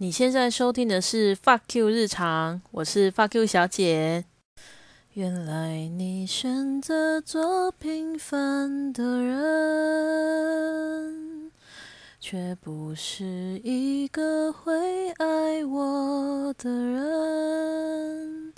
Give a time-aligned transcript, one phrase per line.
[0.00, 4.26] 你现在收听的是 Fuck You 日常，我是 Fuck You 小姐。
[5.14, 9.50] 原来你选择做平凡的人，
[12.20, 18.54] 却不是一个会爱我的人。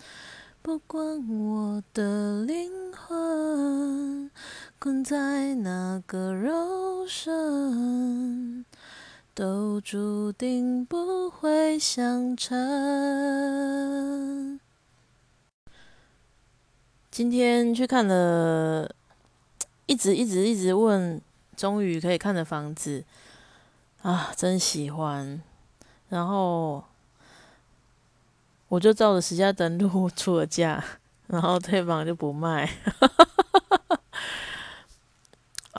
[0.61, 4.31] 不管我的灵魂
[4.79, 8.67] 困在哪个肉身。
[9.33, 12.59] 都注定不会相称。
[17.11, 18.93] 今天去看了，
[19.87, 21.21] 一直一直一直问，
[21.57, 23.05] 终于可以看的房子
[24.03, 25.41] 啊，真喜欢。
[26.09, 26.85] 然后
[28.69, 30.85] 我就照着实价登录出了价，
[31.29, 32.69] 然后对方就不卖。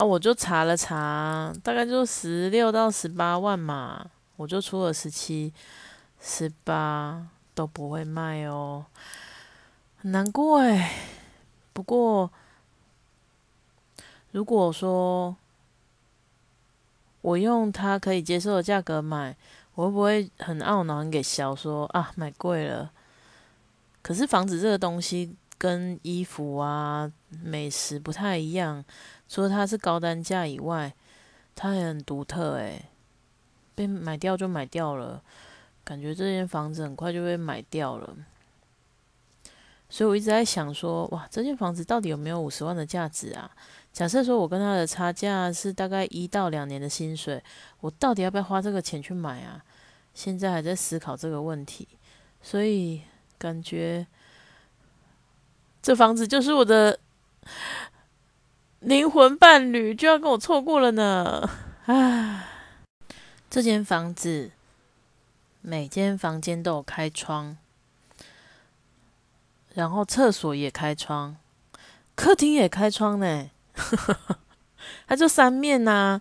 [0.04, 5.52] 我就查了查，大概就十六到十八万嘛，我就出了十七、
[6.20, 8.86] 十八都不会卖哦，
[9.98, 10.92] 很难过哎。
[11.72, 12.30] 不过，
[14.32, 15.34] 如果说
[17.22, 19.36] 我用他可以接受的价格买，
[19.74, 22.90] 我会不会很懊恼、很给笑说啊买贵了？
[24.02, 27.10] 可是房子这个东西跟衣服啊、
[27.42, 28.84] 美食不太一样。
[29.32, 30.92] 除了它是高单价以外，
[31.54, 32.84] 它也很独特诶，
[33.74, 35.22] 被买掉就买掉了，
[35.82, 38.14] 感觉这间房子很快就被买掉了。
[39.88, 43.50] 所以我一直在想说，哇，这间房子到底有没有五十万的价值啊？
[43.90, 47.42] 假设说我跟他的差价是大概一到两年的薪水，
[47.80, 49.64] 我到底要不要花这个钱去买啊？
[50.12, 51.88] 现在还在思考这个问题，
[52.42, 53.00] 所以
[53.38, 54.06] 感觉
[55.80, 56.98] 这房子就是我的。
[58.82, 61.48] 灵魂伴侣就要跟我错过了呢，
[61.86, 62.48] 唉，
[63.48, 64.50] 这间房子
[65.60, 67.56] 每间房间都有开窗，
[69.74, 71.36] 然后厕所也开窗，
[72.16, 73.48] 客厅也开窗呢，
[75.06, 76.20] 它就三面呐。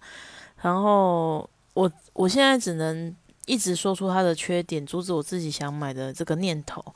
[0.61, 3.15] 然后我我现在只能
[3.47, 6.93] 一直说出它的缺点，阻止我自己想买的这个念头。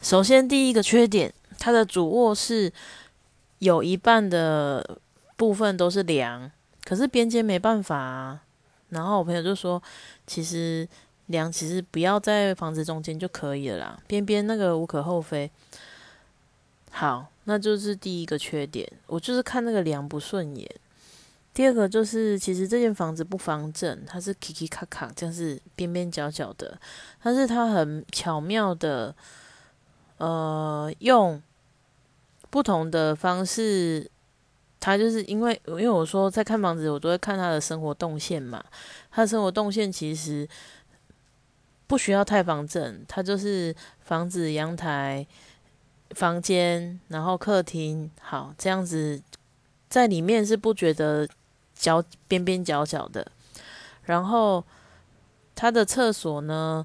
[0.00, 2.72] 首先第一个缺点，它的主卧室。
[3.58, 4.98] 有一半的
[5.42, 6.48] 部分都是梁，
[6.84, 8.40] 可是边间没办法啊。
[8.90, 9.82] 然后我朋友就说，
[10.24, 10.88] 其实
[11.26, 15.50] 梁其实不要在房子中间就可以了啦，边边那个无可厚非。
[16.92, 20.70] 好，那就是第一个缺点，我就是看那个梁不顺眼。
[21.52, 26.78] 第二个就是，其实这间房子不方正，它是 Kiki 卡卡，这样是边边角角的，
[27.20, 29.12] 但是它很巧妙的，
[30.18, 31.42] 呃，用。
[32.52, 34.10] 不同的方式，
[34.84, 38.60] 他就是因为因为我说在看房子，我都会看他的生活动线嘛。
[39.12, 40.48] 他的生活动线其实
[41.86, 45.24] 不需要太方正，他就是房子、阳台、
[46.16, 49.22] 房间，然后客厅，好这样子
[49.88, 51.28] 在里面是不觉得
[51.76, 53.24] 角边边角角的。
[54.02, 54.64] 然后
[55.54, 56.84] 他的厕所呢，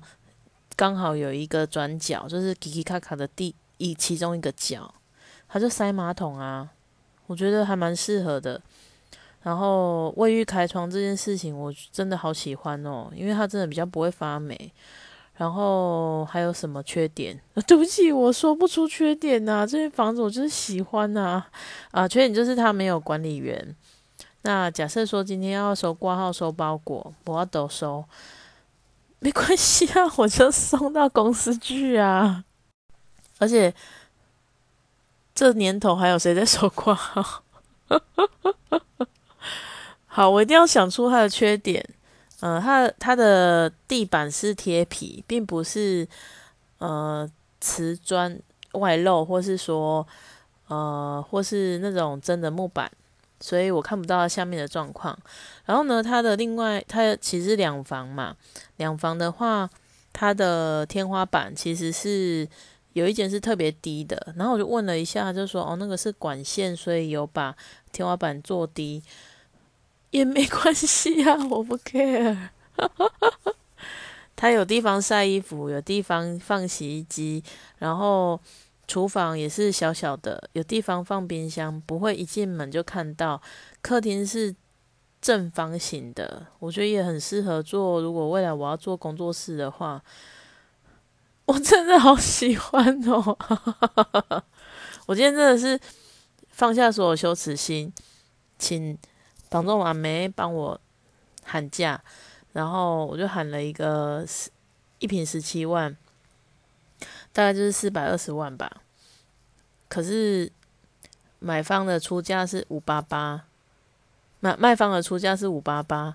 [0.75, 4.94] 刚好有一个转角，就是奇奇卡卡的第一其中一个角。
[5.47, 6.69] 他就塞马桶啊，
[7.28, 8.60] 我觉得还蛮适合的。
[9.44, 14.74] 然后卫浴开窗这件事情，我真的好喜欢哦，因为它真的比较不会发霉。
[15.36, 17.40] 然后还有什么缺点？
[17.68, 19.66] 对不起，我说不出缺点呐。
[19.66, 21.46] 这间房子我就是喜欢呐。
[21.92, 23.76] 啊，缺点就是它没有管理员。
[24.42, 28.04] 那假设说今天要收挂号、收包裹，我要都收，
[29.20, 32.44] 没关系啊，我就送到公司去啊。
[33.38, 33.74] 而且。
[35.38, 37.44] 这年头还有谁在收挂号？
[40.08, 41.88] 好，我一定要想出它的缺点。
[42.40, 46.08] 呃，它它的地板是贴皮，并不是
[46.80, 47.30] 呃
[47.62, 48.40] 瓷砖
[48.72, 50.08] 外露，或是说
[50.70, 52.92] 呃或是那种真的木板，
[53.40, 55.16] 所以我看不到下面的状况。
[55.66, 58.36] 然后呢，它的另外它其实两房嘛，
[58.78, 59.70] 两房的话，
[60.12, 62.50] 它的天花板其实是。
[62.97, 67.55] 有一间是特别低的，然后我就问了一下，就说哦，那个是管线，所以有把
[67.91, 69.03] 天花板做低，
[70.09, 72.49] 也没关系啊，我不 care。
[74.35, 77.44] 它有地方晒衣服，有地方放洗衣机，
[77.78, 78.40] 然后
[78.88, 83.40] 厨房也是小小的，有地方放冰箱，不会一进门就看到。
[83.84, 84.55] 客厅是
[85.22, 88.02] 正方形的，我觉得也很适合做。
[88.02, 90.03] 如果未来我要做工作室的话。
[91.47, 93.38] 我真的好喜欢哦！
[95.08, 95.79] 我今天真的是
[96.49, 97.91] 放下所有羞耻心，
[98.59, 98.97] 请
[99.49, 100.79] 房仲阿梅帮我
[101.46, 102.02] 喊价，
[102.52, 104.26] 然后我就喊了一个
[104.99, 105.96] 一瓶十七万，
[107.32, 108.82] 大概就是四百二十万吧。
[109.88, 110.52] 可是
[111.40, 113.46] 买方的出价是五八八，
[114.41, 116.14] 卖卖方的出价是五八八。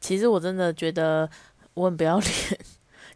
[0.00, 1.28] 其实我真的觉得
[1.74, 2.58] 我很不要脸。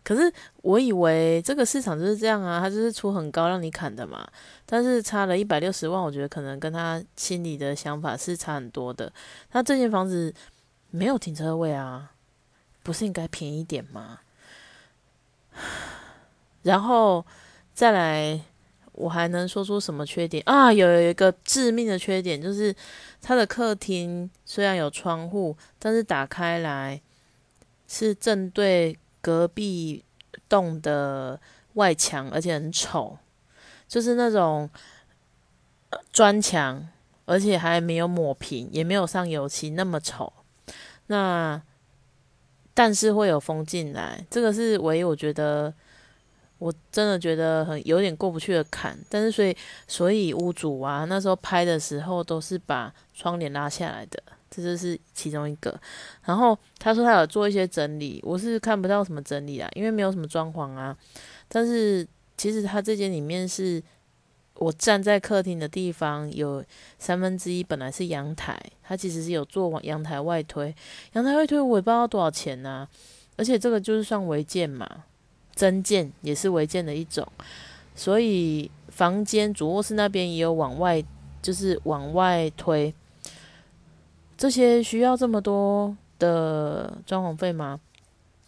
[0.05, 0.33] 可是
[0.63, 4.27] 我以为这个市场就是这样啊，他就是出很高让你砍的嘛。
[4.67, 9.13] 但是差了一百六十万，我觉得可能跟他心里的想法是差很多的。
[9.49, 10.35] 他这间房子
[10.91, 12.11] 没有停车位啊，
[12.83, 14.19] 不是应该便宜点吗？
[16.63, 17.25] 然后
[17.73, 18.41] 再来，
[18.93, 20.73] 我还能说出什么缺点啊？
[20.73, 22.75] 有有一个致命的缺点，就是
[23.21, 27.01] 他的客厅虽然有窗户，但是打开来
[27.87, 28.99] 是正对。
[29.23, 30.05] 隔壁
[30.49, 31.41] 栋的
[31.75, 33.17] 外墙，而且很丑，
[33.89, 34.69] 就是那种
[36.13, 36.87] 砖墙，
[37.25, 40.31] 而且还没有抹平，也没有上油漆，那么丑。
[41.07, 41.63] 那
[42.75, 45.73] 但是会有风进来，这个是唯一我觉得
[46.59, 48.99] 我真的觉得很有点过不去的坎。
[49.09, 54.23] 但是所以所以屋主啊，那时候拍的时候都是把窗帘拉下来的。
[54.55, 55.75] 这就是其中一个，
[56.25, 60.95] 然后他说他有做一些整理，我是看不到什么整理啊，因为没有什么装潢啊。
[61.49, 62.07] 但是
[62.37, 63.83] 其实他这间里面是
[64.57, 66.63] 我站在客厅的地方，有
[66.99, 70.75] 三分之一本来是阳台，他其实是有做往阳台外推，
[71.15, 72.87] 阳台外推我也不知道多少钱呢。
[73.39, 74.87] 而且这个就是算违建嘛，
[75.55, 77.27] 增建也是违建的一种，
[77.95, 81.03] 所以房间主卧室那边也有往外，
[81.41, 82.95] 就是往外推。
[84.43, 87.79] 这些需要这么多的装潢费吗？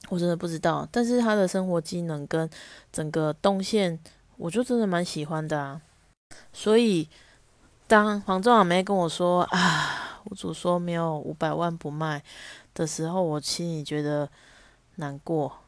[0.08, 0.88] 我真的不知道。
[0.90, 2.50] 但是他的生活机能跟
[2.90, 3.96] 整个动线，
[4.36, 5.80] 我就真的蛮喜欢的啊。
[6.52, 7.08] 所以
[7.86, 12.20] 当黄仲阿梅跟我说啊，屋主说没有五百万不卖
[12.74, 14.28] 的时候，我心里觉得
[14.96, 15.60] 难过。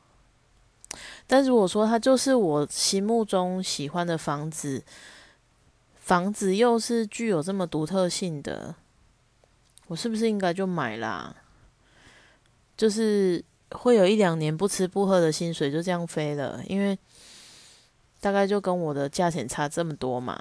[1.28, 4.82] 但如果说它就是我心目中喜欢的房子，
[5.94, 8.74] 房子又是具有这么独特性的。
[9.88, 11.34] 我是不是应该就买啦？
[12.76, 16.98] 就是会有一两年不吃不喝的薪水就这样飞了，因为
[18.20, 20.38] 大概就跟我的价钱差这么多嘛，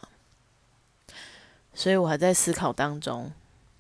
[1.73, 3.31] 所以我还在思考当中。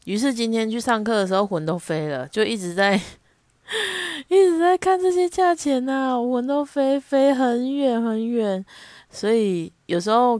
[0.05, 2.95] 于是今天去上课的时候，魂都飞了，就一直在
[4.27, 8.63] 一直在看这些价钱呐，魂都飞飞很远很远。
[9.09, 10.39] 所以有时候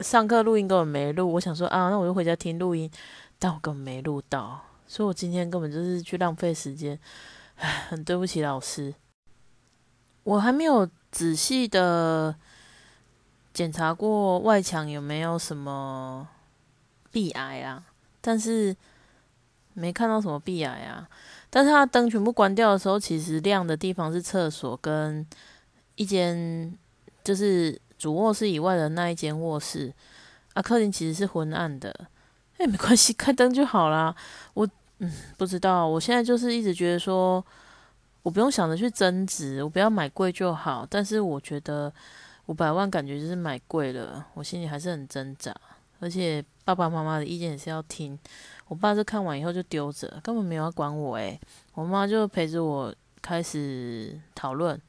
[0.00, 2.90] 上课录音根本没录，我想说啊，那我就回家听录音。
[3.38, 6.98] 但我根本没录到，所以我今天根本就是去浪费时间，
[7.56, 8.94] 唉，很对不起老师。
[10.22, 12.34] 我还没有仔细的
[13.52, 16.28] 检查过外墙有没有什么
[17.10, 17.84] 壁癌啊，
[18.20, 18.76] 但是
[19.74, 21.08] 没看到什么壁癌啊。
[21.48, 25.26] 但是它灯全部关掉的时候，其实亮的地方是厕所跟
[25.94, 26.76] 一间
[27.24, 29.92] 就是主卧室以外的那一间卧室，
[30.54, 32.08] 啊，客厅其实是昏暗的。
[32.58, 34.14] 哎，没关系，开灯就好啦。
[34.54, 34.66] 我
[34.98, 37.44] 嗯，不知道，我现在就是一直觉得说，
[38.22, 40.86] 我不用想着去增值，我不要买贵就好。
[40.88, 41.92] 但是我觉得
[42.46, 45.54] 五百万感觉就是买贵了，我心里还是很挣扎。
[46.00, 48.18] 而且爸爸妈妈的意见也是要听。
[48.68, 51.16] 我爸是看完以后就丢着，根本没有要管我。
[51.16, 51.38] 诶，
[51.74, 54.80] 我妈就陪着我开始讨论。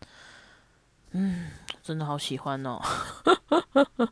[1.11, 1.47] 嗯，
[1.83, 2.81] 真的好喜欢哦。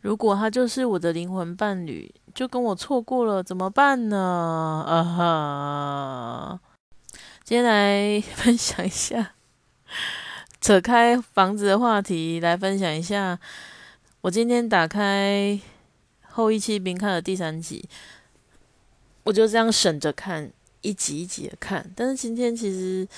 [0.00, 2.14] 如果他就是我的灵魂伴侣。
[2.38, 4.84] 就跟我错过了怎么办呢？
[4.86, 6.60] 啊哈！
[7.42, 9.32] 今天来 分享一下，
[10.60, 13.40] 扯开房子的话题来分享一下。
[14.20, 15.60] 我今天打开
[16.30, 17.88] 《后羿弃兵》看了第三集，
[19.24, 20.52] 我就这样省着看，
[20.82, 21.90] 一集一集的看。
[21.96, 23.08] 但是今天其实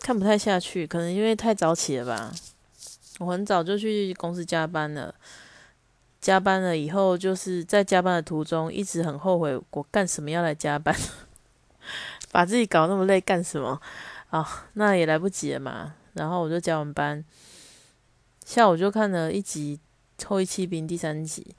[0.00, 2.32] 看不太下去，可能因为太早起了吧。
[3.20, 5.14] 我很早就去公司加班了。
[6.22, 10.96] 加班了以后，就是在加班的途中，一直很后悔我干什么要来加班，
[12.30, 13.80] 把自己搞那么累干什么？
[14.30, 15.94] 啊，那也来不及了嘛。
[16.12, 17.24] 然后我就加完班，
[18.44, 19.80] 下午就看了一集
[20.28, 21.56] 《后羿弃兵》第三集。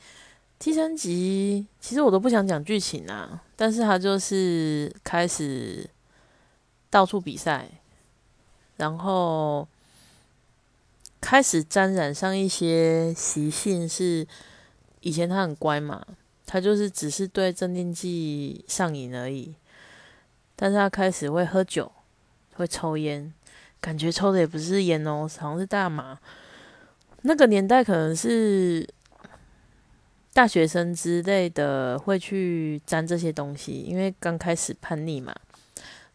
[0.58, 5.90] 第三集其实我都不想讲剧情啊，但是他就是开始
[6.90, 7.70] 到处比赛，
[8.78, 9.68] 然后
[11.20, 14.26] 开始沾染上一些习性是。
[15.04, 16.06] 以前他很乖嘛，
[16.46, 19.54] 他就是只是对镇定剂上瘾而已。
[20.56, 21.92] 但是他开始会喝酒，
[22.56, 23.34] 会抽烟，
[23.82, 26.18] 感觉抽的也不是烟哦，好像是大麻。
[27.24, 28.88] 那个年代可能是
[30.34, 35.36] 大学生之类的会去沾这些东西，因为刚开始叛逆嘛。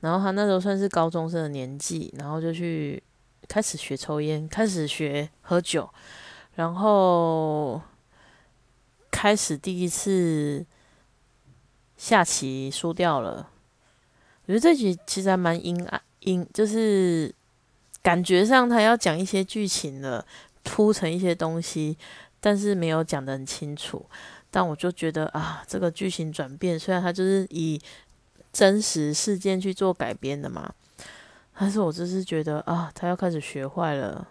[0.00, 3.02] 然后他那时候算是高中生的年纪，然后就去
[3.49, 5.90] 开始学抽烟，开始学喝酒，
[6.54, 7.83] 然后
[9.19, 10.65] 开始第一次
[11.97, 13.51] 下棋输掉了。
[14.45, 17.35] 我觉得这集其实还蛮阴暗，阴就是
[18.01, 20.25] 感觉上他要讲一些剧情了，
[20.63, 21.99] 铺成一些东西，
[22.39, 24.07] 但是没有讲得很清楚。
[24.53, 27.81] 但我就觉得啊，这个剧情转变，虽然他就是以
[28.53, 30.73] 真实事件去做改编的嘛。
[31.59, 34.29] 但是我就是觉得啊，他要开始学坏了，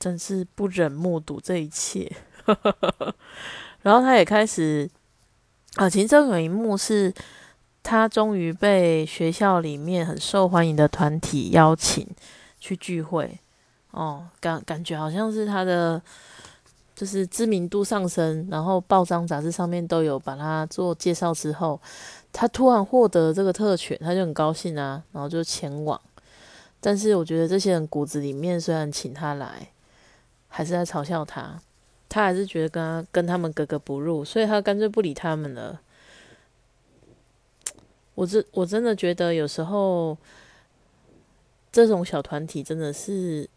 [0.00, 2.10] 真是不忍目睹这一切。
[3.82, 4.88] 然后他也开始
[5.76, 7.12] 啊，其中有一幕是，
[7.82, 12.06] 他终于被学校里面很受欢迎的团体邀请
[12.58, 13.38] 去聚会。
[13.90, 16.00] 哦，感感觉好像是他的
[16.94, 21.80] 就是知名度上升，然后报章杂志上面都有把他做介绍之后，
[22.32, 26.00] 他突然获得这个特权，他就很高兴啊，然后就前往。
[26.80, 29.68] 但是我觉得这些人骨子里面虽然请他来，
[30.48, 31.58] 还是在嘲笑他，
[32.08, 35.80] 他还是觉得跟他跟他们格格不入，所以他干脆不理他们了。
[38.14, 40.16] 我真我真的觉得有时候
[41.70, 43.48] 这种小团体真的是，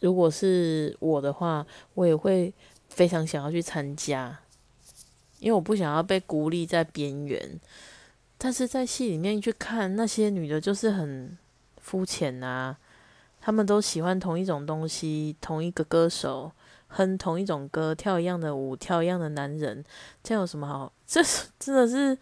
[0.00, 2.52] 如果是我的话，我也会
[2.88, 4.40] 非常想要去参加，
[5.40, 7.60] 因为我不想要被孤立在边缘。
[8.38, 11.36] 但是在戏里面去看那些女的，就是很。
[11.86, 12.78] 肤浅啊，
[13.42, 16.50] 他们都喜欢同一种东西，同一个歌手，
[16.96, 19.84] 哼同一种歌，跳一样的舞，跳一样的男人，
[20.22, 20.92] 这样有什么好？
[21.06, 22.16] 这是真的是，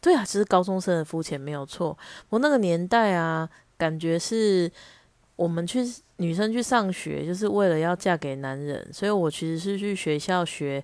[0.00, 1.96] 对啊，只是高中生的肤浅没有错。
[2.30, 4.70] 我那个年代啊，感觉是
[5.36, 5.84] 我们去
[6.16, 10.82] 女生去上学，就是为了要嫁给男人，所以我其实是去学校学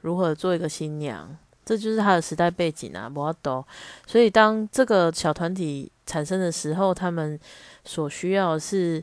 [0.00, 1.36] 如何做一个新娘。
[1.64, 3.64] 这就是他的时代背景啊，不要懂。
[4.04, 7.38] 所以当这个小团体产生的时候，他们
[7.84, 9.00] 所需要的是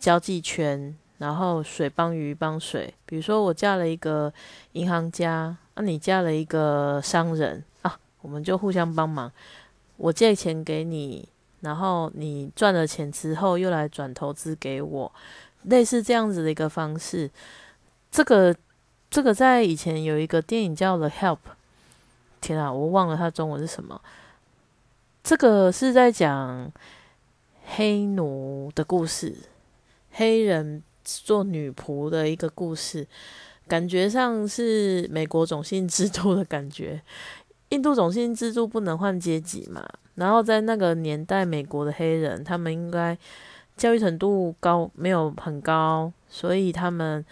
[0.00, 2.92] 交际圈，然后水帮鱼帮水。
[3.04, 4.32] 比如说，我嫁了一个
[4.72, 9.30] 银行家，那你嫁了一个商人啊，我们就互相帮忙。
[9.96, 11.28] 我借钱给你，
[11.60, 15.12] 然后你赚了钱之后又来转投资给我，
[15.64, 17.30] 类似这样子的一个方式。
[18.10, 18.54] 这个
[19.10, 21.34] 这个在以前有一个电影叫《The Help》。
[22.40, 24.00] 天啊，我忘了它中文是什么。
[25.24, 26.70] 这个是在讲
[27.66, 29.34] 黑奴的故事，
[30.12, 30.82] 黑人
[31.24, 33.06] 做女仆的一个故事，
[33.66, 37.00] 感觉上是美国种姓制度的感觉。
[37.70, 39.86] 印度种姓制度不能换阶级嘛？
[40.14, 43.16] 然后在那个年代，美国的黑人他们应该
[43.76, 47.24] 教育程度高，没有很高，所以他们。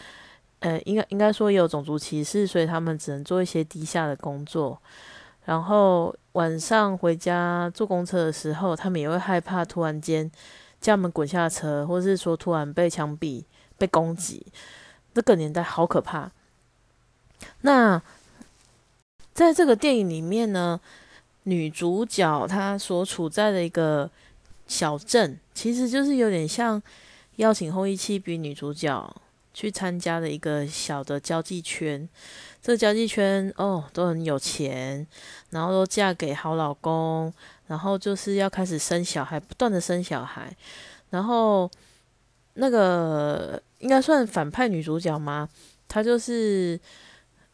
[0.61, 4.80] 呃，应该应该说也有种族歧视，所以他们只能做一些低下的工作。
[5.45, 10.28] 然后晚上回家坐公车的时候，他们也会害怕突然间
[10.80, 13.45] 叫他们滚下车，或是说突然被枪毙、
[13.78, 14.47] 被攻击。
[15.14, 16.30] 那个年代好可怕。
[17.62, 18.00] 那
[19.33, 20.80] 在这个电影里面呢，
[21.45, 24.11] 女主角她所处在的一个
[24.66, 26.83] 小镇，其实就是有点像
[27.37, 29.14] 邀请后羿弃兵女主角。
[29.56, 32.06] 去参加的一个小的交际圈，
[32.61, 35.06] 这交际圈哦都很有钱，
[35.49, 37.33] 然后都嫁给好老公，
[37.66, 40.54] 然后就是要开始生小孩，不断的生小孩，
[41.09, 41.71] 然后
[42.52, 45.49] 那个应该算反派女主角吗？
[45.88, 46.78] 她就是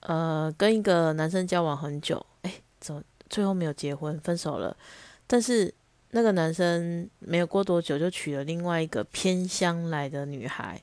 [0.00, 4.76] 呃跟一个男生交往很久，哎，怎么最后没有结婚，分手了？
[5.26, 5.73] 但是
[6.11, 10.81] 那个男生没有过多久就娶了另外一个偏乡来的女孩。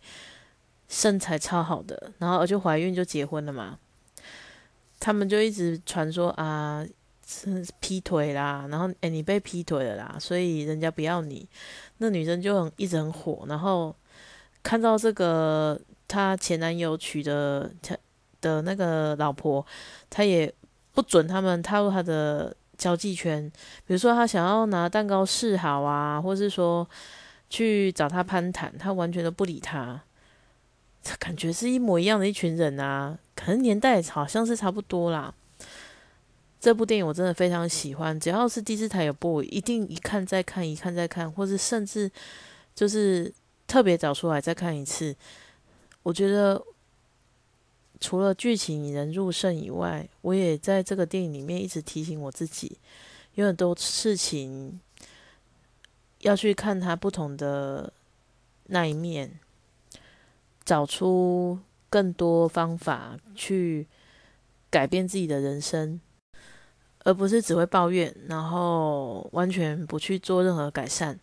[0.91, 3.77] 身材超好的，然后就怀孕就结婚了嘛，
[5.00, 6.84] 他们就一直传说啊，
[7.27, 11.48] 是劈腿啦，然后哎你被劈腿了啦，所以人家不要你，
[12.00, 13.96] 那女生就很一直很火，然后
[14.63, 17.96] 看到这个她前男友娶的她
[18.42, 19.66] 的那个老婆，
[20.10, 20.54] 她也
[20.94, 23.50] 不准他们踏入她的交际圈，
[23.86, 26.88] 比如说她想要拿蛋糕示好啊，或是说
[27.50, 30.00] 去找他攀谈，他完全都不理他。
[31.01, 35.34] 这感觉是一模一样的一群人啊，可能年代好像是差不多啦。
[36.60, 42.12] 这部电影我真的非常喜欢，只要是第四台有播，一定一看再看，一看再看，或是甚至
[42.75, 43.34] 就是
[43.69, 45.15] 特别找出来再看一次。
[46.03, 46.61] 我觉得
[48.01, 52.77] 除了剧情引人入胜以外，我也在这个电影里面一直提醒我自己，
[53.35, 54.81] 有很多事情
[56.19, 57.93] 要去看它不同的
[58.65, 59.39] 那一面。
[60.65, 61.57] 找出
[61.89, 63.88] 更多方法去
[64.69, 65.99] 改变自己的人生，
[67.03, 71.19] 而不是只会抱怨，然后完全不去做任何改善。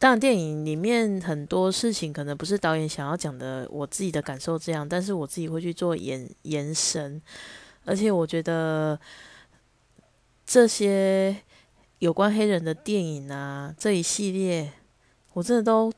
[0.00, 7.20] 当然，电影里面很多事情可能不是导演想要讲的，我自己的感受这样，但是我自己会去做延延伸，
[7.84, 8.98] 而且我觉得
[10.46, 11.36] 这些
[11.98, 14.72] 有关黑人的电影啊，这一系列，
[15.34, 15.92] 我真的都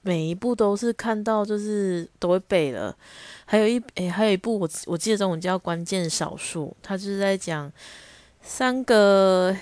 [0.00, 2.96] 每一部都是看到就是都会背了。
[3.44, 7.70] 还有一诶，还有一部我我记得这种叫《关键少数》，它就是在讲
[8.40, 9.54] 三个。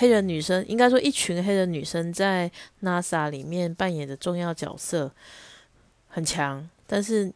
[0.00, 5.12] 黑人女生应该说，一群黑人女生在 NASA 里面扮演的重要角色
[6.08, 7.30] 很强，但是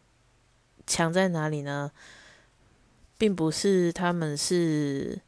[0.87, 1.93] 强在哪里呢？
[3.19, 5.21] 并不是他们是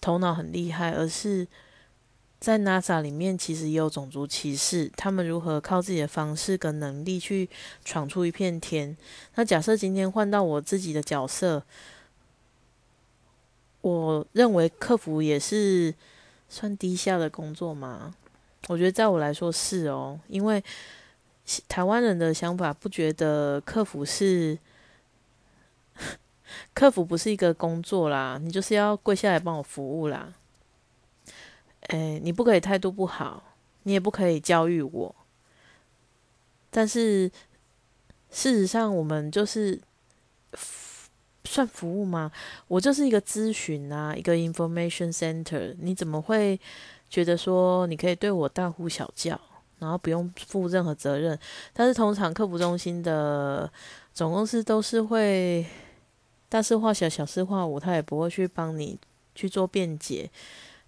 [0.00, 1.46] 头脑很厉害，而是
[2.40, 4.90] 在 NASA 里面其实也有种族歧视。
[4.96, 7.48] 他们如何靠自己的方式跟能力去
[7.84, 8.96] 闯出一片天？
[9.36, 11.62] 那假设今天换到我自己的角色，
[13.82, 15.94] 我认为客服也是。
[16.50, 18.14] 算低下的工作吗？
[18.68, 20.62] 我觉得在我来说是哦，因为
[21.66, 24.58] 台湾人的想法不觉得客服是
[26.74, 30.34] 客服不是一个工作啦，你就是要跪下来帮我服务啦。
[31.82, 33.54] 哎，你不可以态度不好，
[33.84, 35.14] 你也不可以教育我。
[36.68, 37.30] 但是
[38.30, 39.80] 事实上，我们就是。
[41.50, 42.30] 算服务吗？
[42.68, 45.74] 我就是一个咨询啊，一个 information center。
[45.80, 46.58] 你怎么会
[47.08, 49.38] 觉得说你可以对我大呼小叫，
[49.80, 51.36] 然后不用负任何责任？
[51.72, 53.68] 但是通常客服中心的
[54.14, 55.66] 总公司都是会
[56.48, 58.96] 大事化小，小事化无，他也不会去帮你
[59.34, 60.30] 去做辩解。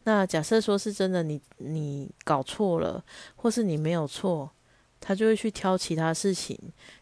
[0.04, 3.04] 那假设说是真的，你你搞错了，
[3.34, 4.48] 或是你没有错，
[5.00, 6.56] 他就会去挑其他事情，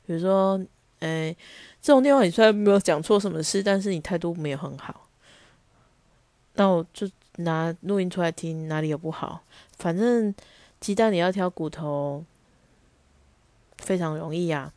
[0.07, 0.59] 比如说。
[1.01, 1.35] 诶，
[1.81, 5.09] 这种电话你虽然没有讲错什么事，但是你态度没有很好，
[6.55, 9.43] 那我就拿录音出来听，哪里有不好？
[9.79, 10.35] 反正
[10.79, 12.23] 鸡蛋你要挑骨头，
[13.79, 14.73] 非常容易呀。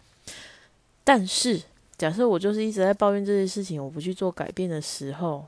[1.04, 1.62] 但是
[1.98, 5.46] 假设我就是一直在抱怨这些事情，我不去做改变的时候，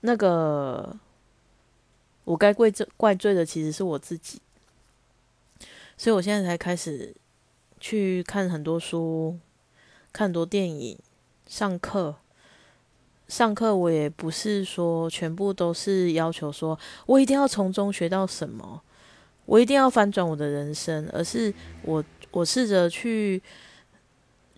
[0.00, 0.96] 那个
[2.24, 4.40] 我该怪罪怪罪的其实是我自己，
[5.98, 7.14] 所以我现在才开始。
[7.78, 9.38] 去看很多书，
[10.12, 10.98] 看很多电影，
[11.46, 12.16] 上课。
[13.28, 18.80] 上课我也不是说全部都是要求说我一定要从中学到什么，
[19.44, 23.42] 我一定要翻转我的人生，而是我我试着去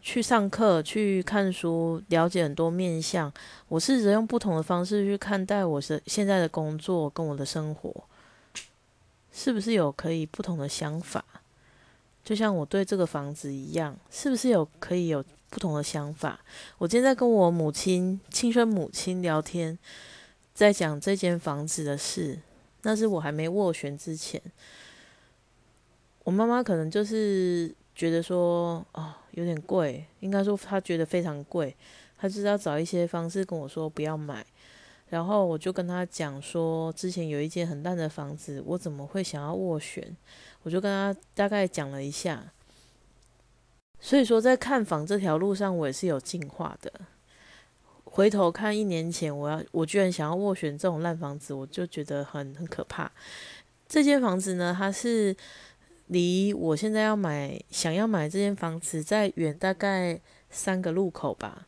[0.00, 3.32] 去上课，去看书，了解很多面相。
[3.66, 7.92] 我试着用不同的方式去看待我的现在的工作跟我的生活，
[9.32, 11.24] 是不是有可以不同的想法？
[12.30, 16.38] 就像我对这个房子一样，是不是有可以有不同的想法？
[16.78, 19.76] 我今天在跟我母亲、亲生母亲聊天，
[20.54, 22.38] 在讲这间房子的事。
[22.82, 24.40] 那是我还没斡旋之前，
[26.22, 31.76] 我妈妈可能就是觉得说，哦，有点贵，应该说她觉得非常贵，
[32.16, 34.46] 她就是要找一些方式跟我说不要买。
[35.10, 40.16] 然后我就跟他讲说，之前有一间很烂的房子，我怎么会想要斡旋？
[40.62, 42.52] 我就跟他大概讲了一下，
[44.00, 46.92] 所以说在看房这条路上，我也是有进化的。
[48.04, 53.10] 回头看一年前，我要我居然想要斡旋这种烂房子，我就觉得很很可怕。
[53.88, 55.36] 这间房子呢，它是
[56.06, 60.20] 离我现在要买想要买这间房子再远大概
[60.50, 61.66] 三个路口吧，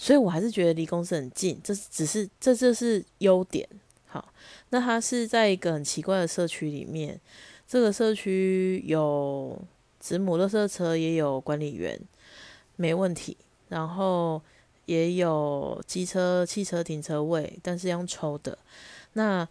[0.00, 3.68] 所以我还是觉得离公司很近，这只是这就是优点。
[4.06, 4.32] 好，
[4.70, 7.20] 那它是在一个很奇怪的社区里面。
[7.66, 9.60] 这个社区有
[9.98, 12.00] 子母垃圾车，也有管理员，
[12.76, 13.36] 没问题。
[13.68, 14.40] 然后
[14.86, 18.56] 也有机车、汽车停车位，但是要抽的。
[19.14, 19.46] 那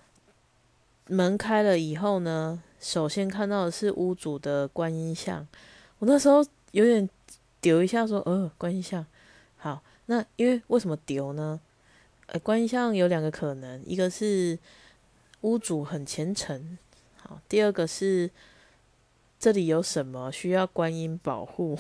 [1.08, 5.46] 门开了以后呢，首先看到的是屋主的观音像。
[6.00, 7.08] 我那时候有点
[7.60, 9.06] 丢一下，说：“呃，观音像。”
[9.58, 11.60] 好，那因为为什么丢呢？
[12.26, 14.60] 呃，观音像有两个可能，一个是
[15.42, 16.78] 屋主很虔诚。
[17.18, 18.30] 好第二个是
[19.40, 21.78] 这里有什么需要观音保护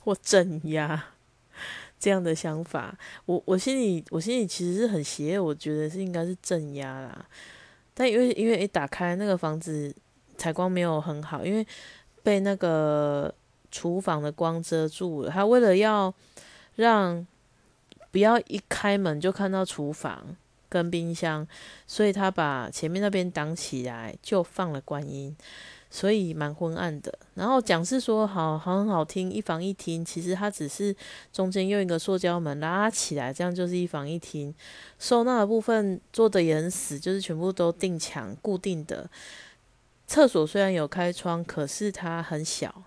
[0.00, 1.06] 或镇压
[1.98, 7.26] 这样的想法，我我心里我心里其实是很邪恶，我觉得是应该是镇压啦。
[7.92, 9.92] 但因为因为一打开那个房子
[10.36, 11.66] 采光没有很好，因为
[12.22, 13.34] 被那个
[13.72, 15.30] 厨房的光遮住了。
[15.30, 16.14] 他为了要
[16.78, 17.26] 让
[18.10, 20.36] 不要一开门就看到厨房。
[20.70, 21.48] 跟冰箱，
[21.86, 25.34] 所以他把前面那边挡起来，就放了观音。
[25.88, 27.18] 所以蛮昏暗的。
[27.32, 30.94] 然后讲是说好很好听，一房一厅，其实它只是
[31.32, 34.54] 中间用一个塑胶门拉起来，这样就是一房一厅。
[34.98, 39.08] 收纳的部分做的也很死，就是全部都定墙固定的。
[40.06, 42.82] 厕所虽然有开窗，可是它很小，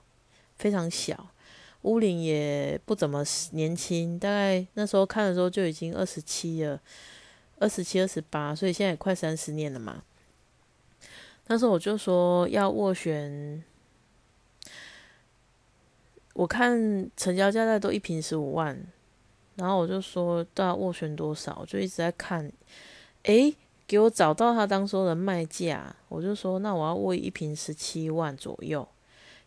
[0.56, 1.31] 非常小。
[1.84, 6.80] 屋龄也不怎么年轻，大概那时候看的时候就已经二十七了，
[7.60, 10.04] 二十七、二十八，所以现在也快三十年了嘛。
[11.48, 13.64] 那时候我就说要斡旋，
[16.34, 18.80] 我看成交价在都一瓶十五万，
[19.56, 22.52] 然后我就说都要斡旋多少，我就一直在看，
[23.24, 23.56] 诶，
[23.88, 28.88] 给我找到他当初的卖价，我就说那我要握一瓶十七万左右。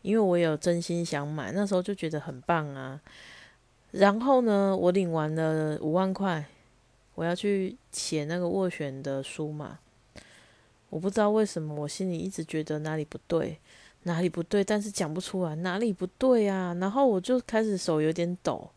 [0.04, 3.00] 因为我有真心想买，那时候就觉得很棒啊。
[3.90, 6.44] 然后呢，我领完了五万块，
[7.14, 9.78] 我要去写那个斡旋的书嘛。
[10.90, 13.58] 我不知道为什么，我心里一直觉得哪里不对，
[14.02, 16.76] 哪里不对，但是讲不出来哪里不对啊。
[16.78, 18.70] 然后我就开始手有点抖。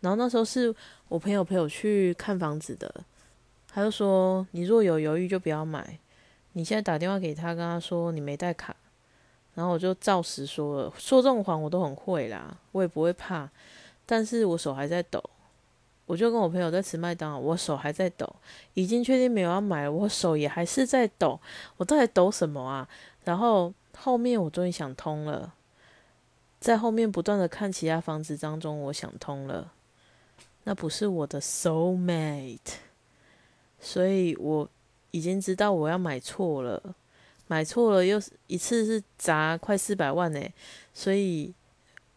[0.00, 0.74] 然后那时候是
[1.06, 2.92] 我朋友陪我去看房子的，
[3.68, 6.00] 他就说：“你若有犹豫就不要买。
[6.54, 8.74] 你现在打电话给他，跟他说你没带卡。”
[9.54, 13.48] 然后我就照实说了，说这种谎我都很会啦，我也不会怕，
[14.04, 15.22] 但是我手还在抖，
[16.06, 18.28] 我就跟我朋友在吃麦当劳，我手还在抖，
[18.74, 21.40] 已经确定没有要买了，我手也还是在抖，
[21.76, 22.88] 我到底抖什么啊？
[23.22, 25.54] 然后后面我终于想通了，
[26.58, 29.70] 在后面不断的看其他房子当中，我想通了，
[30.64, 32.58] 那不是我的 soul mate，
[33.78, 34.68] 所以我
[35.12, 36.82] 已经知道我要买错了。
[37.46, 40.40] 买错了，又一次是砸快四百万呢，
[40.92, 41.54] 所以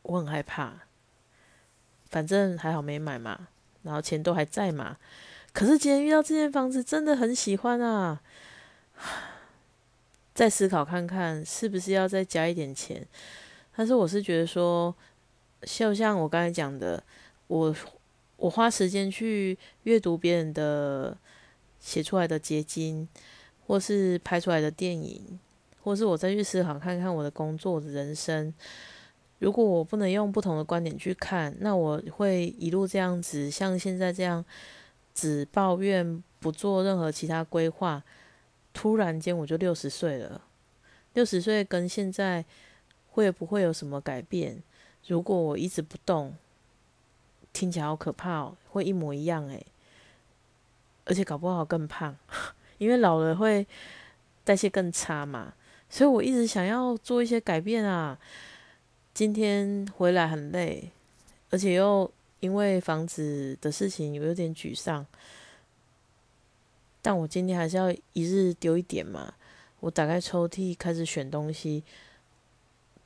[0.04, 0.82] 我很害怕。
[2.10, 3.50] 反正还好没买嘛，
[3.84, 4.98] 然后钱都还在嘛。
[5.52, 8.22] 可是今天遇到这间房子，真的很喜欢啊！
[10.34, 13.06] 再思考看看，是不是要再加一点钱？
[13.76, 14.96] 但是我是觉得说，
[15.64, 17.04] 就像我刚才讲的，
[17.48, 17.76] 我
[18.38, 21.18] 我花时间去阅读别人的
[21.80, 23.10] 写出来的结晶。
[23.68, 25.38] 或是拍出来的电影，
[25.84, 28.54] 或是我再去思考看看我的工作的人生。
[29.40, 34.44] 如果我不能用不同的观点去看，那我会一路这样子，像现在这样
[35.14, 38.02] 只抱怨，不做任何其他规划。
[38.74, 40.42] 突然间我就六十岁了，
[41.14, 42.46] 六十岁跟现在
[43.12, 44.64] 会不会有什么改变？
[45.06, 46.36] 如果我一直不动，
[47.52, 49.66] 听起来好可怕哦，会一模一样诶，
[51.06, 52.16] 而且搞不好更胖。
[52.78, 53.66] 因为老了会
[54.44, 55.54] 代谢更差嘛，
[55.90, 58.18] 所以我一直想要做一些改变啊。
[59.14, 60.92] 今天回来很累，
[61.50, 65.04] 而且又因为房子的事情有点沮丧，
[67.02, 69.34] 但我今天还是要一日丢一点嘛。
[69.80, 71.84] 我打开抽屉开始选东西，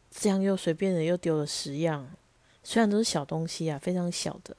[0.09, 2.09] 这样又随便的又丢了十样，
[2.61, 4.55] 虽然都是小东西啊，非常小的，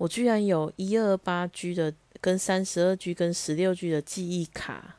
[0.00, 1.92] 我居然有一二八 G 的。
[2.22, 4.96] 跟三十二 G 跟十六 G 的记忆卡，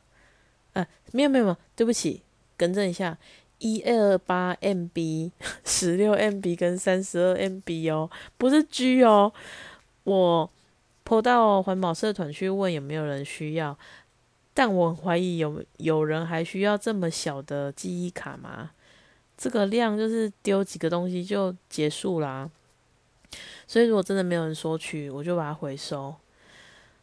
[0.72, 2.22] 啊，没有没有没有，对不起，
[2.56, 3.16] 更正一下，
[3.58, 5.30] 一二八 MB、
[5.64, 9.32] 十六 MB 跟三十二 MB 哦，不是 G 哦。
[10.02, 10.50] 我
[11.04, 13.78] 泼到环保社团去问有没有人需要，
[14.52, 18.72] 但我怀疑有有人还需要这么小的记忆卡吗？
[19.38, 22.50] 这个量就是丢几个东西就结束啦。
[23.66, 26.14] 所以如果真的没有人索取，我就把它回收。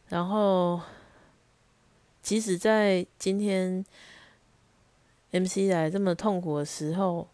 [0.08, 0.80] 然后，
[2.22, 3.84] 即使在今天
[5.30, 7.28] MC 来这么痛苦的时候，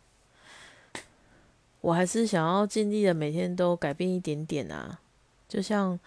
[1.80, 5.00] 我还是想要尽力的每天都改变一点点啊。
[5.48, 5.98] 就像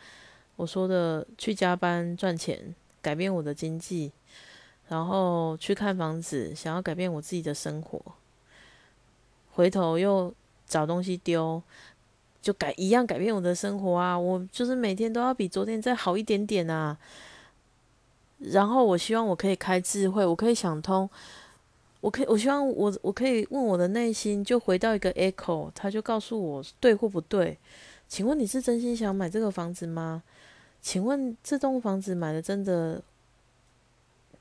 [0.58, 4.12] 我说的，去加班赚钱，改变我的经济，
[4.88, 8.00] 然后去看房子，想要改变我自己的生活，
[9.54, 10.34] 回头又
[10.68, 11.64] 找东西丢。
[12.42, 14.18] 就改一样改变我的生活啊！
[14.18, 16.98] 我就是每天都要比昨天再好一点点啊。
[18.40, 21.10] 然后我希望我可以开智慧，我可以想通，
[22.00, 27.58] 我可以我希望我我可以问我的内心，就回到一个 echo，他就告诉我对或不对。
[28.08, 30.24] 请问你是真心想买这个房子吗？
[30.82, 33.02] 请问这栋房子买的真的，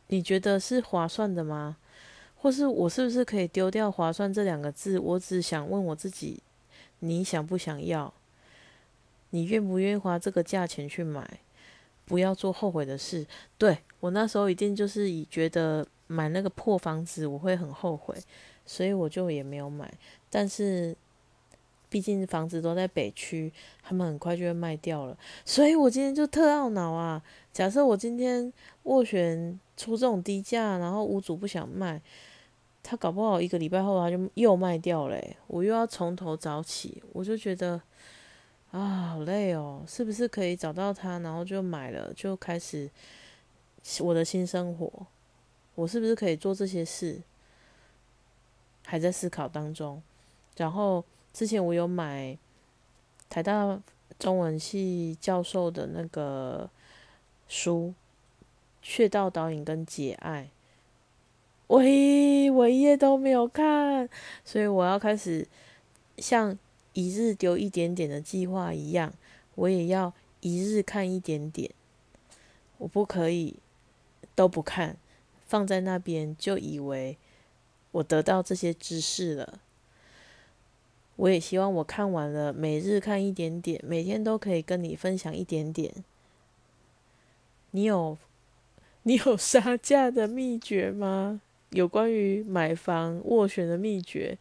[0.07, 1.77] 你觉得是划算的吗？
[2.37, 4.97] 或是我是不是可以丢掉“划算”这两个字？
[5.01, 6.41] 我只想问我自己。
[7.01, 8.13] 你想不想要？
[9.31, 11.41] 你愿不愿意花这个价钱去买？
[12.05, 13.27] 不要做后悔的事。
[13.59, 18.17] 对我那时候一定就是以觉得买那个破房子我会很后悔，
[18.65, 19.93] 所以我就也没有买。
[20.31, 20.97] 但是
[21.91, 27.23] 毕竟房子都在北区，他们很快就会卖掉了，所以我今天就特懊恼啊！
[27.53, 28.51] 假设我今天
[28.85, 32.01] 斡旋出这种低价，然后屋主不想卖。
[32.91, 37.79] 他搞不好一个礼拜后他就又卖掉嘞，我又要从头找起，我就觉得
[38.71, 42.91] 啊好累哦，是不是可以找到他，然后就买了，就开始
[44.01, 44.91] 我的新生活？
[45.75, 47.21] 我是不是可以做这些事？
[48.87, 50.03] 还在思考当中。
[50.57, 52.39] 然后之前我有买
[53.29, 53.79] 台大
[54.19, 56.71] 中文系教授的那个
[57.49, 57.93] 书
[58.81, 60.45] 《穴道导引》跟《解爱》。
[61.69, 64.09] 我一我一页都没有看，
[64.45, 65.47] 所以我要开始
[66.17, 66.59] 像
[66.95, 69.13] 一日丢一点点的计划一样，
[69.55, 71.71] 我也要一日看一点点。
[72.79, 73.57] 我不可以
[74.35, 74.97] 都不看，
[75.47, 77.19] 放在那边就以为
[77.93, 79.61] 我得到这些知识了。
[81.17, 85.93] 我也希望我看完了，每日看一点点，每天都可以跟你分享一点点。
[87.73, 88.17] 你有
[89.03, 91.43] 你有杀价的秘诀吗？
[91.71, 94.39] 有关于买房斡旋的秘诀，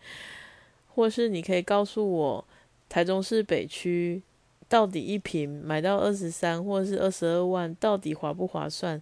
[0.94, 2.46] 或是你可以告诉我，
[2.88, 4.22] 台中市北区
[4.70, 9.02] 到底一平买到二十三或是二十二万，到底划不划算？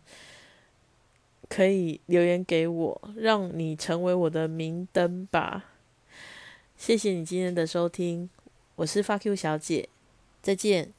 [1.47, 5.65] 可以留言给我，让你成为我的明灯吧。
[6.75, 8.27] 谢谢你今天的收听，
[8.77, 9.88] 我是发 Q 小姐，
[10.41, 10.94] 再见。